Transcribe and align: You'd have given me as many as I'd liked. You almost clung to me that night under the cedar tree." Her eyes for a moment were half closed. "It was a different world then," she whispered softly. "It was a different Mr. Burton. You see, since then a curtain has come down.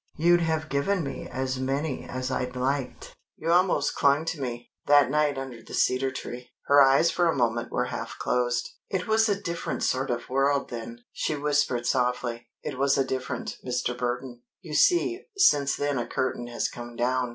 You'd 0.17 0.41
have 0.41 0.67
given 0.67 1.03
me 1.03 1.27
as 1.29 1.59
many 1.59 2.05
as 2.09 2.31
I'd 2.31 2.55
liked. 2.55 3.13
You 3.37 3.51
almost 3.51 3.93
clung 3.93 4.25
to 4.25 4.41
me 4.41 4.71
that 4.87 5.11
night 5.11 5.37
under 5.37 5.61
the 5.61 5.75
cedar 5.75 6.09
tree." 6.09 6.49
Her 6.65 6.81
eyes 6.81 7.11
for 7.11 7.27
a 7.29 7.35
moment 7.35 7.71
were 7.71 7.85
half 7.93 8.17
closed. 8.17 8.67
"It 8.89 9.05
was 9.05 9.29
a 9.29 9.39
different 9.39 9.85
world 10.27 10.71
then," 10.71 11.01
she 11.13 11.35
whispered 11.35 11.85
softly. 11.85 12.47
"It 12.63 12.79
was 12.79 12.97
a 12.97 13.05
different 13.05 13.57
Mr. 13.63 13.95
Burton. 13.95 14.41
You 14.61 14.73
see, 14.73 15.23
since 15.37 15.75
then 15.75 15.99
a 15.99 16.07
curtain 16.07 16.47
has 16.47 16.67
come 16.67 16.95
down. 16.95 17.29